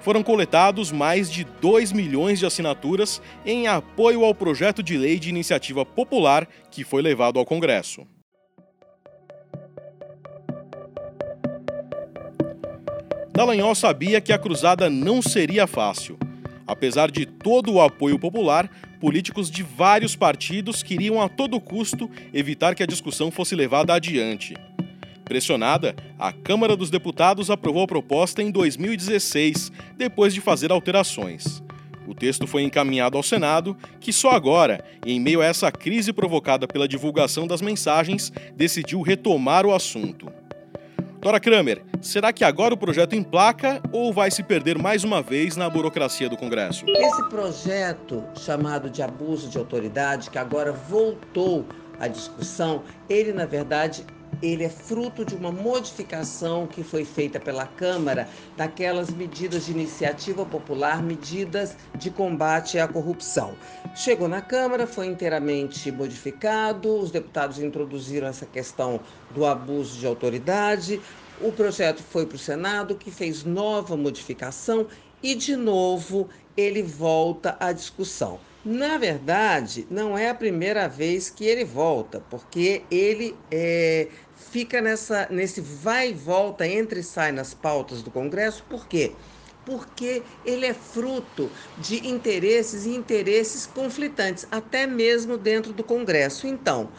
Foram 0.00 0.22
coletados 0.22 0.92
mais 0.92 1.28
de 1.28 1.42
2 1.42 1.90
milhões 1.90 2.38
de 2.38 2.46
assinaturas 2.46 3.20
em 3.44 3.66
apoio 3.66 4.24
ao 4.24 4.32
projeto 4.32 4.80
de 4.80 4.96
lei 4.96 5.18
de 5.18 5.28
iniciativa 5.28 5.84
popular 5.84 6.46
que 6.70 6.84
foi 6.84 7.02
levado 7.02 7.40
ao 7.40 7.44
Congresso. 7.44 8.06
Dallagnol 13.32 13.74
sabia 13.74 14.20
que 14.20 14.32
a 14.32 14.38
cruzada 14.38 14.88
não 14.88 15.20
seria 15.20 15.66
fácil. 15.66 16.16
Apesar 16.64 17.10
de 17.10 17.26
todo 17.26 17.72
o 17.72 17.80
apoio 17.80 18.18
popular, 18.18 18.68
políticos 19.00 19.50
de 19.50 19.62
vários 19.62 20.16
partidos 20.16 20.82
queriam 20.82 21.20
a 21.20 21.28
todo 21.28 21.60
custo 21.60 22.10
evitar 22.32 22.74
que 22.74 22.82
a 22.82 22.86
discussão 22.86 23.30
fosse 23.30 23.54
levada 23.54 23.94
adiante. 23.94 24.54
Pressionada, 25.24 25.96
a 26.18 26.32
Câmara 26.32 26.76
dos 26.76 26.88
Deputados 26.88 27.50
aprovou 27.50 27.82
a 27.82 27.86
proposta 27.86 28.42
em 28.42 28.50
2016, 28.50 29.72
depois 29.96 30.32
de 30.32 30.40
fazer 30.40 30.70
alterações. 30.70 31.62
O 32.06 32.14
texto 32.14 32.46
foi 32.46 32.62
encaminhado 32.62 33.16
ao 33.16 33.22
Senado, 33.22 33.76
que 33.98 34.12
só 34.12 34.30
agora, 34.30 34.84
em 35.04 35.18
meio 35.18 35.40
a 35.40 35.44
essa 35.44 35.72
crise 35.72 36.12
provocada 36.12 36.68
pela 36.68 36.86
divulgação 36.86 37.46
das 37.46 37.60
mensagens, 37.60 38.32
decidiu 38.54 39.02
retomar 39.02 39.66
o 39.66 39.74
assunto. 39.74 40.32
Dora 41.26 41.40
Kramer, 41.40 41.82
será 42.00 42.32
que 42.32 42.44
agora 42.44 42.72
o 42.72 42.76
projeto 42.76 43.16
emplaca 43.16 43.82
ou 43.90 44.12
vai 44.12 44.30
se 44.30 44.44
perder 44.44 44.78
mais 44.78 45.02
uma 45.02 45.20
vez 45.20 45.56
na 45.56 45.68
burocracia 45.68 46.28
do 46.28 46.36
Congresso? 46.36 46.84
Esse 46.88 47.28
projeto, 47.28 48.22
chamado 48.38 48.88
de 48.88 49.02
abuso 49.02 49.48
de 49.48 49.58
autoridade, 49.58 50.30
que 50.30 50.38
agora 50.38 50.70
voltou 50.70 51.66
à 51.98 52.06
discussão, 52.06 52.84
ele 53.10 53.32
na 53.32 53.44
verdade 53.44 54.06
ele 54.42 54.64
é 54.64 54.68
fruto 54.68 55.24
de 55.24 55.34
uma 55.34 55.50
modificação 55.50 56.66
que 56.66 56.82
foi 56.82 57.04
feita 57.04 57.40
pela 57.40 57.66
Câmara 57.66 58.28
daquelas 58.56 59.10
medidas 59.10 59.66
de 59.66 59.72
iniciativa 59.72 60.44
popular, 60.44 61.02
medidas 61.02 61.76
de 61.96 62.10
combate 62.10 62.78
à 62.78 62.86
corrupção. 62.86 63.54
Chegou 63.94 64.28
na 64.28 64.42
Câmara, 64.42 64.86
foi 64.86 65.06
inteiramente 65.06 65.90
modificado, 65.90 66.94
os 66.98 67.10
deputados 67.10 67.58
introduziram 67.58 68.28
essa 68.28 68.46
questão 68.46 69.00
do 69.30 69.44
abuso 69.44 69.98
de 69.98 70.06
autoridade, 70.06 71.00
o 71.40 71.52
projeto 71.52 72.02
foi 72.02 72.26
para 72.26 72.36
o 72.36 72.38
Senado, 72.38 72.94
que 72.94 73.10
fez 73.10 73.44
nova 73.44 73.96
modificação 73.96 74.86
e, 75.22 75.34
de 75.34 75.56
novo, 75.56 76.28
ele 76.56 76.82
volta 76.82 77.56
à 77.60 77.72
discussão. 77.72 78.38
Na 78.68 78.98
verdade, 78.98 79.86
não 79.88 80.18
é 80.18 80.28
a 80.28 80.34
primeira 80.34 80.88
vez 80.88 81.30
que 81.30 81.44
ele 81.44 81.64
volta, 81.64 82.20
porque 82.20 82.88
ele 82.90 83.46
é, 83.48 84.10
fica 84.34 84.80
nessa, 84.80 85.28
nesse 85.30 85.60
vai 85.60 86.10
e 86.10 86.14
volta, 86.14 86.66
entre 86.66 86.98
e 86.98 87.02
sai 87.04 87.30
nas 87.30 87.54
pautas 87.54 88.02
do 88.02 88.10
Congresso, 88.10 88.64
por 88.64 88.88
quê? 88.88 89.18
Porque 89.64 90.24
ele 90.44 90.66
é 90.66 90.74
fruto 90.74 91.52
de 91.76 92.08
interesses 92.08 92.84
e 92.86 92.90
interesses 92.90 93.66
conflitantes, 93.66 94.44
até 94.50 94.84
mesmo 94.84 95.38
dentro 95.38 95.72
do 95.72 95.84
Congresso. 95.84 96.48
Então, 96.48 96.92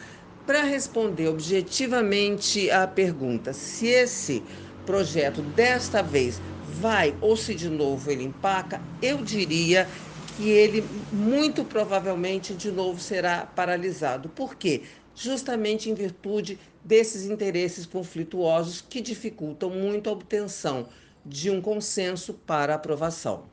para 0.46 0.62
responder 0.62 1.28
objetivamente 1.28 2.70
à 2.70 2.86
pergunta 2.86 3.52
se 3.52 3.86
esse 3.86 4.46
projeto 4.84 5.42
desta 5.42 6.00
vez 6.02 6.40
vai 6.62 7.16
ou 7.20 7.36
se 7.36 7.54
de 7.54 7.68
novo 7.68 8.10
ele 8.10 8.24
empaca, 8.24 8.82
eu 9.02 9.22
diria 9.22 9.90
que 10.38 10.50
ele 10.50 10.84
muito 11.12 11.64
provavelmente 11.64 12.54
de 12.54 12.70
novo 12.70 13.00
será 13.00 13.44
paralisado. 13.44 14.28
Por 14.28 14.54
quê? 14.54 14.82
Justamente 15.12 15.90
em 15.90 15.94
virtude 15.94 16.60
desses 16.84 17.28
interesses 17.28 17.84
conflituosos 17.84 18.80
que 18.80 19.00
dificultam 19.00 19.68
muito 19.68 20.08
a 20.08 20.12
obtenção 20.12 20.88
de 21.26 21.50
um 21.50 21.60
consenso 21.60 22.34
para 22.34 22.76
aprovação. 22.76 23.46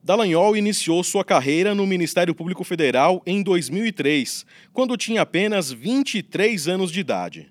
Dallagnol 0.00 0.56
iniciou 0.56 1.02
sua 1.02 1.24
carreira 1.24 1.74
no 1.74 1.84
Ministério 1.84 2.36
Público 2.36 2.62
Federal 2.62 3.20
em 3.26 3.42
2003, 3.42 4.46
quando 4.72 4.96
tinha 4.96 5.22
apenas 5.22 5.72
23 5.72 6.68
anos 6.68 6.92
de 6.92 7.00
idade. 7.00 7.50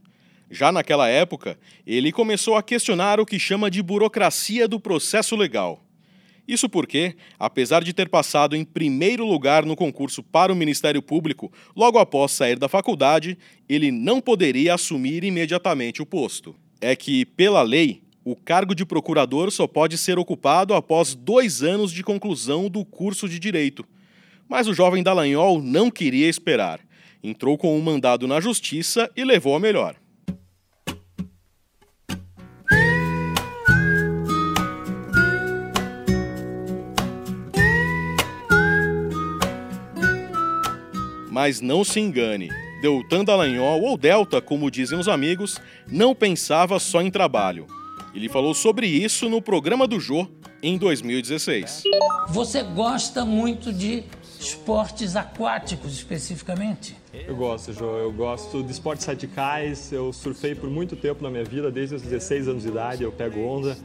Já 0.49 0.71
naquela 0.71 1.09
época, 1.09 1.59
ele 1.85 2.09
começou 2.09 2.55
a 2.55 2.63
questionar 2.63 3.19
o 3.19 3.25
que 3.25 3.37
chama 3.37 3.69
de 3.69 3.83
burocracia 3.83 4.65
do 4.65 4.79
processo 4.79 5.35
legal. 5.35 5.84
Isso 6.47 6.69
porque, 6.69 7.15
apesar 7.39 7.83
de 7.83 7.91
ter 7.91 8.07
passado 8.07 8.55
em 8.55 8.63
primeiro 8.63 9.25
lugar 9.25 9.65
no 9.65 9.75
concurso 9.75 10.21
para 10.21 10.53
o 10.53 10.55
Ministério 10.55 11.01
Público 11.01 11.51
logo 11.75 11.97
após 11.97 12.31
sair 12.31 12.59
da 12.59 12.69
faculdade, 12.69 13.37
ele 13.67 13.91
não 13.91 14.21
poderia 14.21 14.75
assumir 14.75 15.23
imediatamente 15.23 16.01
o 16.01 16.05
posto. 16.05 16.55
É 16.79 16.95
que, 16.95 17.25
pela 17.25 17.63
lei, 17.63 18.03
o 18.23 18.35
cargo 18.35 18.75
de 18.75 18.85
procurador 18.85 19.51
só 19.51 19.67
pode 19.67 19.97
ser 19.97 20.19
ocupado 20.19 20.73
após 20.73 21.15
dois 21.15 21.63
anos 21.63 21.91
de 21.91 22.03
conclusão 22.03 22.69
do 22.69 22.85
curso 22.85 23.27
de 23.27 23.39
direito. 23.39 23.85
Mas 24.47 24.67
o 24.67 24.73
jovem 24.73 25.01
Dallagnol 25.01 25.61
não 25.61 25.89
queria 25.89 26.27
esperar. 26.27 26.79
Entrou 27.23 27.57
com 27.57 27.75
um 27.75 27.81
mandado 27.81 28.27
na 28.27 28.39
justiça 28.39 29.09
e 29.15 29.23
levou 29.23 29.55
a 29.55 29.59
melhor. 29.59 29.95
Mas 41.35 41.59
não 41.59 41.83
se 41.83 41.99
engane, 41.99 42.49
Deltan 42.81 43.25
Dallagnol, 43.25 43.81
ou 43.81 43.97
Delta, 43.97 44.39
como 44.39 44.71
dizem 44.71 44.97
os 44.97 45.09
amigos, 45.09 45.59
não 45.85 46.15
pensava 46.15 46.79
só 46.79 47.01
em 47.01 47.11
trabalho. 47.11 47.67
Ele 48.13 48.29
falou 48.29 48.53
sobre 48.53 48.87
isso 48.87 49.27
no 49.27 49.41
programa 49.41 49.85
do 49.85 49.99
Jô 49.99 50.29
em 50.63 50.77
2016. 50.77 51.83
Você 52.29 52.63
gosta 52.63 53.25
muito 53.25 53.73
de 53.73 54.05
esportes 54.39 55.17
aquáticos 55.17 55.91
especificamente? 55.91 56.95
Eu 57.13 57.35
gosto, 57.35 57.73
Jô. 57.73 57.97
Eu 57.97 58.13
gosto 58.13 58.63
de 58.63 58.71
esportes 58.71 59.05
radicais. 59.05 59.91
Eu 59.91 60.13
surfei 60.13 60.55
por 60.55 60.69
muito 60.69 60.95
tempo 60.95 61.21
na 61.21 61.29
minha 61.29 61.43
vida, 61.43 61.69
desde 61.69 61.95
os 61.95 62.01
16 62.01 62.47
anos 62.47 62.63
de 62.63 62.69
idade. 62.69 63.03
Eu 63.03 63.11
pego 63.11 63.41
onda. 63.41 63.77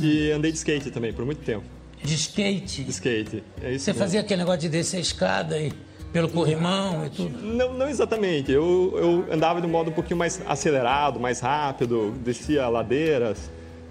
E 0.00 0.30
andei 0.30 0.52
de 0.52 0.58
skate 0.58 0.92
também, 0.92 1.12
por 1.12 1.24
muito 1.24 1.42
tempo. 1.42 1.64
De 2.00 2.14
skate? 2.14 2.84
De 2.84 2.90
skate. 2.92 3.42
É 3.60 3.72
isso 3.72 3.86
Você 3.86 3.90
mesmo. 3.90 4.04
fazia 4.04 4.20
aquele 4.20 4.38
negócio 4.38 4.60
de 4.60 4.68
descer 4.68 4.98
a 4.98 5.00
escada 5.00 5.58
e 5.60 5.72
pelo 6.12 6.28
corrimão 6.28 7.06
e 7.06 7.10
tudo? 7.10 7.38
Não, 7.42 7.72
não 7.72 7.88
exatamente. 7.88 8.52
Eu, 8.52 8.94
eu 8.96 9.34
andava 9.34 9.60
de 9.60 9.66
um 9.66 9.70
modo 9.70 9.90
um 9.90 9.94
pouquinho 9.94 10.18
mais 10.18 10.40
acelerado, 10.46 11.18
mais 11.18 11.40
rápido, 11.40 12.12
descia 12.22 12.68
ladeiras. 12.68 13.50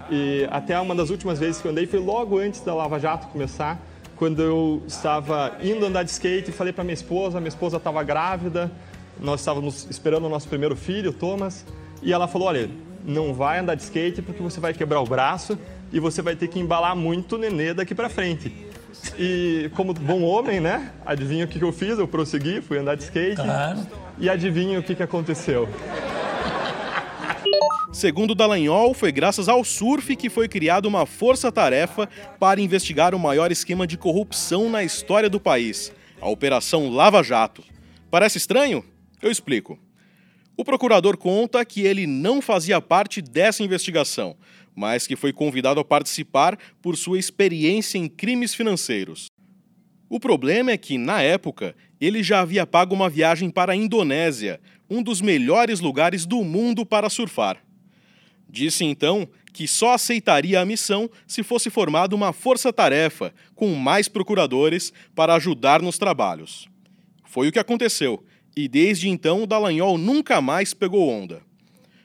E 0.09 0.47
até 0.51 0.79
uma 0.79 0.93
das 0.93 1.09
últimas 1.09 1.39
vezes 1.39 1.61
que 1.61 1.67
eu 1.67 1.71
andei 1.71 1.87
foi 1.87 1.99
logo 1.99 2.37
antes 2.37 2.61
da 2.61 2.73
Lava 2.73 2.99
Jato 2.99 3.27
começar, 3.27 3.79
quando 4.15 4.41
eu 4.41 4.83
estava 4.87 5.57
indo 5.63 5.85
andar 5.85 6.03
de 6.03 6.11
skate 6.11 6.51
e 6.51 6.53
falei 6.53 6.71
para 6.71 6.83
minha 6.83 6.93
esposa, 6.93 7.39
minha 7.39 7.49
esposa 7.49 7.77
estava 7.77 8.03
grávida, 8.03 8.71
nós 9.19 9.39
estávamos 9.39 9.87
esperando 9.89 10.25
o 10.25 10.29
nosso 10.29 10.47
primeiro 10.47 10.75
filho, 10.75 11.11
Thomas, 11.11 11.65
e 12.03 12.13
ela 12.13 12.27
falou: 12.27 12.47
"Olha, 12.49 12.69
não 13.03 13.33
vai 13.33 13.59
andar 13.59 13.73
de 13.73 13.81
skate 13.83 14.21
porque 14.21 14.43
você 14.43 14.59
vai 14.59 14.73
quebrar 14.73 15.01
o 15.01 15.05
braço 15.05 15.57
e 15.91 15.99
você 15.99 16.21
vai 16.21 16.35
ter 16.35 16.47
que 16.47 16.59
embalar 16.59 16.95
muito 16.95 17.35
o 17.35 17.37
nenê 17.39 17.73
daqui 17.73 17.95
para 17.95 18.09
frente". 18.09 18.70
E 19.17 19.69
como 19.75 19.93
bom 19.93 20.21
homem, 20.21 20.59
né? 20.59 20.91
Adivinha 21.05 21.45
o 21.45 21.47
que, 21.47 21.59
que 21.59 21.65
eu 21.65 21.71
fiz? 21.71 21.97
Eu 21.97 22.07
prossegui, 22.07 22.61
fui 22.61 22.77
andar 22.77 22.95
de 22.95 23.03
skate. 23.03 23.35
Claro. 23.35 23.79
E 24.17 24.29
adivinha 24.29 24.79
o 24.79 24.83
que, 24.83 24.95
que 24.95 25.03
aconteceu? 25.03 25.67
Segundo 27.91 28.33
Dallagnol, 28.33 28.93
foi 28.93 29.11
graças 29.11 29.49
ao 29.49 29.63
surf 29.63 30.15
que 30.15 30.29
foi 30.29 30.47
criada 30.47 30.87
uma 30.87 31.05
força-tarefa 31.05 32.07
para 32.39 32.61
investigar 32.61 33.13
o 33.13 33.19
maior 33.19 33.51
esquema 33.51 33.85
de 33.85 33.97
corrupção 33.97 34.69
na 34.69 34.83
história 34.83 35.29
do 35.29 35.39
país, 35.39 35.91
a 36.21 36.29
Operação 36.29 36.89
Lava 36.89 37.21
Jato. 37.21 37.63
Parece 38.09 38.37
estranho? 38.37 38.83
Eu 39.21 39.29
explico. 39.29 39.77
O 40.55 40.63
procurador 40.63 41.17
conta 41.17 41.65
que 41.65 41.81
ele 41.81 42.07
não 42.07 42.41
fazia 42.41 42.79
parte 42.79 43.21
dessa 43.21 43.63
investigação, 43.63 44.35
mas 44.75 45.07
que 45.07 45.15
foi 45.15 45.33
convidado 45.33 45.79
a 45.79 45.85
participar 45.85 46.57
por 46.81 46.97
sua 46.97 47.19
experiência 47.19 47.97
em 47.97 48.07
crimes 48.07 48.53
financeiros. 48.53 49.27
O 50.09 50.19
problema 50.19 50.71
é 50.71 50.77
que, 50.77 50.97
na 50.97 51.21
época, 51.21 51.75
ele 51.99 52.21
já 52.21 52.41
havia 52.41 52.67
pago 52.67 52.93
uma 52.93 53.09
viagem 53.09 53.49
para 53.49 53.73
a 53.73 53.75
Indonésia, 53.75 54.59
um 54.89 55.01
dos 55.01 55.21
melhores 55.21 55.79
lugares 55.79 56.25
do 56.25 56.43
mundo 56.43 56.85
para 56.85 57.09
surfar. 57.09 57.63
Disse 58.49 58.83
então 58.83 59.29
que 59.53 59.67
só 59.67 59.93
aceitaria 59.93 60.59
a 60.59 60.65
missão 60.65 61.09
se 61.25 61.43
fosse 61.43 61.69
formada 61.69 62.15
uma 62.15 62.33
força-tarefa 62.33 63.33
com 63.55 63.73
mais 63.75 64.09
procuradores 64.09 64.91
para 65.15 65.35
ajudar 65.35 65.81
nos 65.81 65.97
trabalhos. 65.97 66.67
Foi 67.23 67.47
o 67.47 67.51
que 67.51 67.59
aconteceu, 67.59 68.21
e 68.55 68.67
desde 68.67 69.07
então 69.07 69.47
Dallagnol 69.47 69.97
nunca 69.97 70.41
mais 70.41 70.73
pegou 70.73 71.09
onda. 71.09 71.41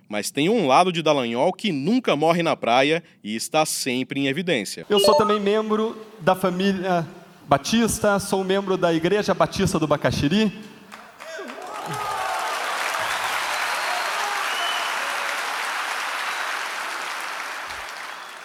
Mas 0.09 0.31
tem 0.31 0.49
um 0.49 0.67
lado 0.67 0.93
de 0.93 1.03
Dallagnol 1.03 1.53
que 1.53 1.73
nunca 1.73 2.15
morre 2.15 2.43
na 2.43 2.55
praia 2.57 3.03
e 3.25 3.35
está 3.35 3.67
sempre 3.67 4.21
em 4.21 4.29
evidência. 4.29 4.87
Eu 4.89 5.01
sou 5.01 5.15
também 5.17 5.41
membro 5.41 5.97
da 6.21 6.35
família 6.35 7.07
Batista, 7.49 8.19
sou 8.19 8.45
membro 8.45 8.77
da 8.77 8.95
Igreja 8.95 9.35
Batista 9.35 9.79
do 9.79 9.87
Bacaxiri. 9.87 10.53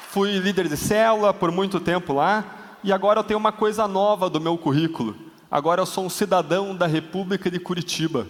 Fui 0.09 0.37
líder 0.39 0.67
de 0.67 0.75
célula 0.75 1.33
por 1.33 1.51
muito 1.51 1.79
tempo 1.79 2.11
lá 2.13 2.77
e 2.83 2.91
agora 2.91 3.19
eu 3.19 3.23
tenho 3.23 3.39
uma 3.39 3.51
coisa 3.51 3.87
nova 3.87 4.29
do 4.29 4.41
meu 4.41 4.57
currículo. 4.57 5.15
Agora 5.49 5.81
eu 5.81 5.85
sou 5.85 6.05
um 6.05 6.09
cidadão 6.09 6.75
da 6.75 6.87
República 6.87 7.49
de 7.51 7.59
Curitiba. 7.59 8.27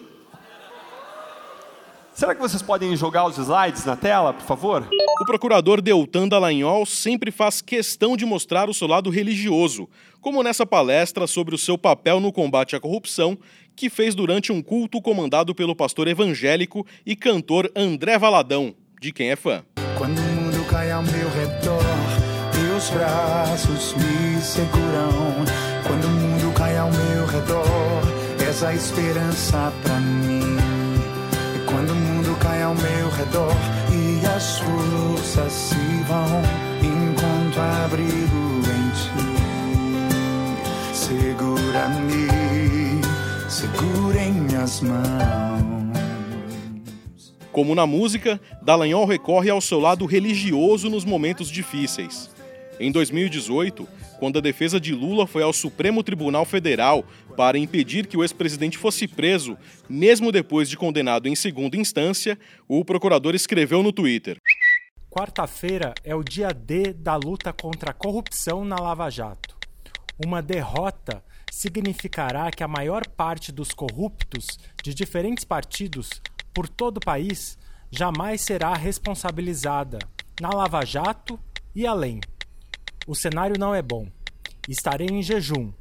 Será 2.21 2.35
que 2.35 2.39
vocês 2.39 2.61
podem 2.61 2.95
jogar 2.95 3.25
os 3.25 3.35
slides 3.39 3.83
na 3.83 3.95
tela, 3.95 4.31
por 4.31 4.45
favor? 4.45 4.87
O 5.19 5.25
procurador 5.25 5.81
Deltan 5.81 6.27
Dallagnol 6.27 6.85
sempre 6.85 7.31
faz 7.31 7.61
questão 7.61 8.15
de 8.15 8.27
mostrar 8.27 8.69
o 8.69 8.75
seu 8.75 8.87
lado 8.87 9.09
religioso, 9.09 9.89
como 10.21 10.43
nessa 10.43 10.63
palestra 10.63 11.25
sobre 11.25 11.55
o 11.55 11.57
seu 11.57 11.79
papel 11.79 12.19
no 12.19 12.31
combate 12.31 12.75
à 12.75 12.79
corrupção 12.79 13.35
que 13.75 13.89
fez 13.89 14.13
durante 14.13 14.51
um 14.51 14.61
culto 14.61 15.01
comandado 15.01 15.55
pelo 15.55 15.75
pastor 15.75 16.07
evangélico 16.07 16.85
e 17.03 17.15
cantor 17.15 17.71
André 17.75 18.19
Valadão, 18.19 18.75
de 19.01 19.11
quem 19.11 19.31
é 19.31 19.35
fã. 19.35 19.63
Quando 19.97 20.19
o 20.19 20.21
mundo 20.21 20.63
cai 20.69 20.91
ao 20.91 21.01
meu 21.01 21.27
redor, 21.31 21.81
teus 22.53 22.87
braços 22.91 23.95
me 23.95 24.39
seguram. 24.39 25.43
Quando 25.87 26.05
o 26.05 26.09
mundo 26.11 26.53
cai 26.55 26.77
ao 26.77 26.91
meu 26.91 27.25
redor, 27.25 28.47
és 28.47 28.63
a 28.63 28.75
esperança 28.75 29.73
pra 29.81 29.95
mim. 29.95 30.41
E 31.55 31.65
quando 31.65 31.89
o 31.89 31.95
mundo 31.95 32.10
cai 32.41 32.61
ao 32.63 32.73
meu 32.73 33.09
redor 33.09 33.55
e 33.93 34.25
as 34.25 34.59
forças 34.59 35.53
se 35.53 35.75
vão, 36.07 36.41
encontro 36.81 37.61
abrigo 37.61 38.61
em 38.65 38.89
ti. 38.97 39.11
Segura-me, 40.93 42.27
segura 43.47 44.19
em 44.21 44.33
minhas 44.33 44.81
mãos. 44.81 45.91
Como 47.51 47.75
na 47.75 47.85
música, 47.85 48.41
Dallagnol 48.61 49.05
recorre 49.05 49.49
ao 49.49 49.61
seu 49.61 49.79
lado 49.79 50.05
religioso 50.05 50.89
nos 50.89 51.05
momentos 51.05 51.49
difíceis. 51.49 52.29
Em 52.81 52.91
2018, 52.91 53.87
quando 54.17 54.39
a 54.39 54.41
defesa 54.41 54.79
de 54.79 54.91
Lula 54.91 55.27
foi 55.27 55.43
ao 55.43 55.53
Supremo 55.53 56.01
Tribunal 56.01 56.45
Federal 56.45 57.05
para 57.37 57.55
impedir 57.55 58.07
que 58.07 58.17
o 58.17 58.23
ex-presidente 58.23 58.75
fosse 58.75 59.07
preso, 59.07 59.55
mesmo 59.87 60.31
depois 60.31 60.67
de 60.67 60.75
condenado 60.75 61.27
em 61.27 61.35
segunda 61.35 61.77
instância, 61.77 62.39
o 62.67 62.83
procurador 62.83 63.35
escreveu 63.35 63.83
no 63.83 63.93
Twitter: 63.93 64.39
Quarta-feira 65.11 65.93
é 66.03 66.15
o 66.15 66.23
dia 66.23 66.47
D 66.49 66.91
da 66.91 67.15
luta 67.15 67.53
contra 67.53 67.91
a 67.91 67.93
corrupção 67.93 68.65
na 68.65 68.77
Lava 68.77 69.11
Jato. 69.11 69.55
Uma 70.25 70.41
derrota 70.41 71.23
significará 71.51 72.49
que 72.49 72.63
a 72.63 72.67
maior 72.67 73.07
parte 73.07 73.51
dos 73.51 73.73
corruptos 73.73 74.57
de 74.83 74.95
diferentes 74.95 75.45
partidos 75.45 76.09
por 76.51 76.67
todo 76.67 76.97
o 76.97 77.05
país 77.05 77.59
jamais 77.91 78.41
será 78.41 78.73
responsabilizada 78.73 79.99
na 80.39 80.49
Lava 80.49 80.83
Jato 80.83 81.39
e 81.75 81.85
além. 81.85 82.19
O 83.07 83.15
cenário 83.15 83.55
não 83.57 83.73
é 83.73 83.81
bom. 83.81 84.07
Estarei 84.69 85.07
em 85.07 85.23
jejum, 85.23 85.71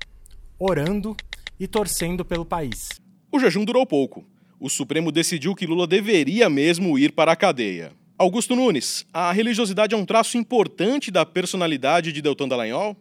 orando 0.59 1.14
e 1.59 1.66
torcendo 1.66 2.24
pelo 2.24 2.46
país. 2.46 2.88
O 3.30 3.38
jejum 3.38 3.64
durou 3.64 3.85
pouco. 3.85 4.24
O 4.59 4.70
Supremo 4.70 5.12
decidiu 5.12 5.54
que 5.54 5.66
Lula 5.66 5.87
deveria 5.87 6.48
mesmo 6.48 6.98
ir 6.98 7.12
para 7.12 7.33
a 7.33 7.37
cadeia. 7.37 7.92
Augusto 8.18 8.54
Nunes, 8.54 9.06
a 9.12 9.33
religiosidade 9.33 9.94
é 9.94 9.98
um 9.98 10.04
traço 10.04 10.37
importante 10.37 11.11
da 11.11 11.24
personalidade 11.24 12.12
de 12.12 12.20
Deltan 12.20 12.48
Dallagnol? 12.48 12.96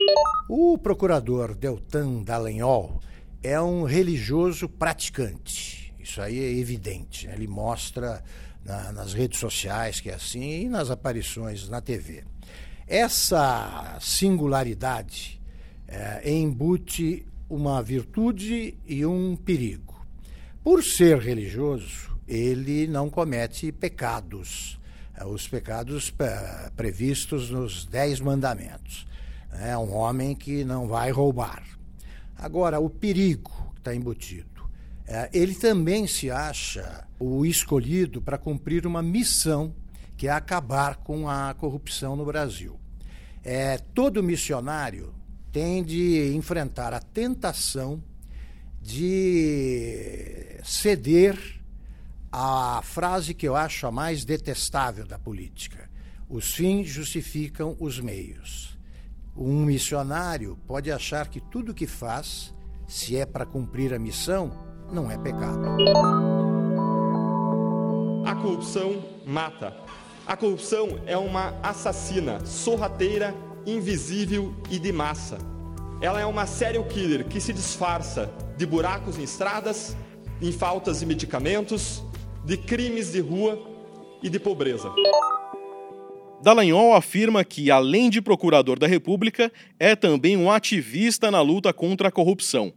O 0.49 0.77
procurador 0.77 1.53
Deltan 1.53 2.23
Dallagnol 2.23 3.01
é 3.43 3.60
um 3.60 3.84
religioso 3.84 4.69
praticante. 4.69 5.93
Isso 5.99 6.21
aí 6.21 6.39
é 6.39 6.58
evidente. 6.58 7.27
Ele 7.27 7.47
mostra 7.47 8.23
na, 8.65 8.91
nas 8.91 9.13
redes 9.13 9.39
sociais 9.39 9.99
que 9.99 10.10
é 10.10 10.13
assim 10.13 10.62
e 10.62 10.69
nas 10.69 10.89
aparições 10.89 11.67
na 11.67 11.82
TV. 11.82 12.23
Essa 12.89 13.99
singularidade 14.02 15.39
é, 15.88 16.28
embute 16.28 17.23
uma 17.47 17.84
virtude 17.84 18.75
e 18.84 19.06
um 19.06 19.36
perigo. 19.36 20.04
Por 20.63 20.84
ser 20.84 21.19
religioso, 21.19 22.10
ele 22.28 22.88
não 22.88 23.08
comete 23.08 23.71
pecados, 23.71 24.80
é, 25.15 25.23
os 25.23 25.47
pecados 25.47 26.12
é, 26.17 26.71
previstos 26.75 27.52
nos 27.52 27.86
Dez 27.86 28.19
Mandamentos. 28.19 29.06
É 29.52 29.78
um 29.78 29.93
homem 29.93 30.34
que 30.34 30.63
não 30.63 30.88
vai 30.88 31.12
roubar. 31.12 31.62
Agora, 32.36 32.80
o 32.80 32.89
perigo 32.89 33.52
que 33.75 33.82
está 33.82 33.93
embutido. 33.93 34.67
É, 35.06 35.30
ele 35.32 35.54
também 35.54 36.08
se 36.08 36.32
acha 36.32 37.08
o 37.19 37.45
escolhido 37.45 38.19
para 38.19 38.39
cumprir 38.39 38.88
uma 38.88 39.04
missão 39.04 39.75
que 40.19 40.27
é 40.27 40.32
acabar 40.32 40.97
com 40.97 41.29
a 41.29 41.53
corrupção 41.53 42.13
no 42.13 42.25
Brasil. 42.25 42.77
É, 43.41 43.77
todo 43.77 44.21
missionário 44.21 45.15
tem 45.49 45.82
de 45.82 46.36
enfrentar 46.36 46.93
a 46.93 46.99
tentação 46.99 48.03
de 48.82 50.60
ceder 50.62 51.39
à 52.29 52.82
frase 52.84 53.34
que 53.34 53.47
eu 53.47 53.55
acho 53.55 53.88
a 53.88 53.91
mais 53.91 54.25
detestável 54.25 55.08
da 55.08 55.17
política: 55.17 55.89
os 56.27 56.53
fins 56.53 56.89
justificam 56.89 57.77
os 57.79 57.97
meios. 57.97 58.77
Um 59.38 59.63
missionário 59.63 60.60
pode 60.67 60.91
achar 60.91 61.29
que 61.29 61.39
tudo 61.39 61.73
que 61.73 61.88
faz, 61.88 62.53
se 62.89 63.15
é 63.15 63.25
para 63.25 63.45
cumprir 63.45 63.93
a 63.93 63.99
missão, 63.99 64.51
não 64.91 65.10
é 65.10 65.17
pecado. 65.17 65.65
A 68.25 68.36
corrupção 68.36 69.01
mata. 69.25 69.73
A 70.30 70.38
corrupção 70.38 71.02
é 71.08 71.18
uma 71.18 71.60
assassina, 71.63 72.46
sorrateira, 72.46 73.34
invisível 73.65 74.54
e 74.70 74.78
de 74.78 74.92
massa. 74.92 75.39
Ela 76.00 76.22
é 76.22 76.26
uma 76.28 76.46
serial 76.46 76.84
killer 76.84 77.26
que 77.26 77.42
se 77.42 77.52
disfarça 77.52 78.32
de 78.56 78.63
buracos 78.63 79.18
em 79.18 79.24
estradas, 79.24 79.98
em 80.39 80.52
faltas 80.52 81.00
de 81.00 81.08
medicamentos, 81.08 82.04
de 82.46 82.58
crimes 82.58 83.12
de 83.12 83.22
rua 83.22 83.60
e 84.22 84.30
de 84.30 84.39
pobreza. 84.39 84.94
Dallagnol 86.44 86.94
afirma 86.94 87.44
que, 87.44 87.72
além 87.72 88.08
de 88.08 88.22
procurador 88.22 88.78
da 88.78 88.86
República, 88.86 89.52
é 89.80 89.96
também 89.96 90.38
um 90.38 90.52
ativista 90.52 91.32
na 91.32 91.42
luta 91.42 91.74
contra 91.74 92.10
a 92.10 92.12
corrupção. 92.12 92.72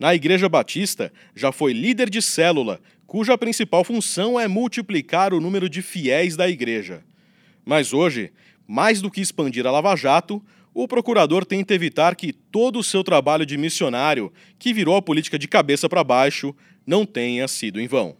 Na 0.00 0.16
Igreja 0.16 0.48
Batista, 0.48 1.12
já 1.32 1.52
foi 1.52 1.72
líder 1.72 2.10
de 2.10 2.20
célula, 2.20 2.80
cuja 3.08 3.38
principal 3.38 3.82
função 3.84 4.38
é 4.38 4.46
multiplicar 4.46 5.32
o 5.32 5.40
número 5.40 5.66
de 5.66 5.80
fiéis 5.80 6.36
da 6.36 6.46
igreja. 6.46 7.02
Mas 7.64 7.94
hoje, 7.94 8.30
mais 8.66 9.00
do 9.00 9.10
que 9.10 9.22
expandir 9.22 9.66
a 9.66 9.70
Lava 9.70 9.96
Jato, 9.96 10.44
o 10.74 10.86
procurador 10.86 11.46
tenta 11.46 11.72
evitar 11.72 12.14
que 12.14 12.34
todo 12.34 12.78
o 12.78 12.84
seu 12.84 13.02
trabalho 13.02 13.46
de 13.46 13.56
missionário, 13.56 14.30
que 14.58 14.74
virou 14.74 14.94
a 14.94 15.00
política 15.00 15.38
de 15.38 15.48
cabeça 15.48 15.88
para 15.88 16.04
baixo, 16.04 16.54
não 16.86 17.06
tenha 17.06 17.48
sido 17.48 17.80
em 17.80 17.88
vão. 17.88 18.14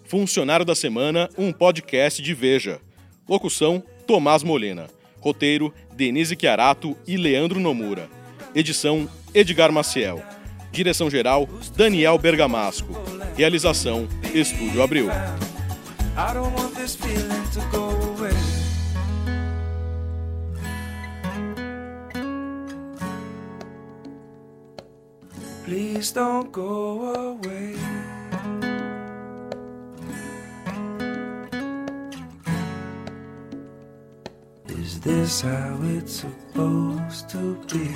Funcionário 0.04 0.64
da 0.64 0.74
Semana, 0.74 1.28
um 1.36 1.52
podcast 1.52 2.22
de 2.22 2.32
Veja. 2.32 2.80
Locução: 3.28 3.84
Tomás 4.06 4.42
Molena. 4.42 4.86
Roteiro: 5.20 5.74
Denise 5.92 6.34
Chiarato 6.38 6.96
e 7.06 7.18
Leandro 7.18 7.60
Nomura. 7.60 8.08
Edição: 8.54 9.06
Edgar 9.34 9.70
Maciel. 9.70 10.22
Direção-geral: 10.72 11.46
Daniel 11.76 12.16
Bergamasco. 12.16 12.88
Realização: 13.36 14.08
Estúdio 14.32 14.82
Abril. 14.82 15.10
Please 25.66 26.12
don't 26.12 26.52
go 26.52 27.12
away. 27.12 27.74
Is 34.68 35.00
this 35.00 35.40
how 35.40 35.76
it's 35.82 36.20
supposed 36.20 37.28
to 37.30 37.56
be? 37.66 37.90